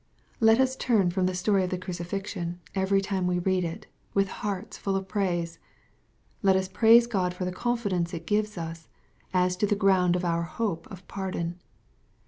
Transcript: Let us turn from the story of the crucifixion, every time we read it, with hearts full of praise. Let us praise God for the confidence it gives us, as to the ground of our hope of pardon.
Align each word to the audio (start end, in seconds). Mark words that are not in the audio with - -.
Let 0.39 0.59
us 0.59 0.75
turn 0.75 1.11
from 1.11 1.27
the 1.27 1.35
story 1.35 1.63
of 1.63 1.69
the 1.69 1.77
crucifixion, 1.77 2.59
every 2.73 3.01
time 3.01 3.27
we 3.27 3.37
read 3.37 3.63
it, 3.63 3.85
with 4.15 4.29
hearts 4.29 4.75
full 4.75 4.95
of 4.95 5.07
praise. 5.07 5.59
Let 6.41 6.55
us 6.55 6.67
praise 6.67 7.05
God 7.05 7.35
for 7.35 7.45
the 7.45 7.51
confidence 7.51 8.11
it 8.11 8.25
gives 8.25 8.57
us, 8.57 8.87
as 9.31 9.55
to 9.57 9.67
the 9.67 9.75
ground 9.75 10.15
of 10.15 10.25
our 10.25 10.41
hope 10.41 10.87
of 10.89 11.07
pardon. 11.07 11.59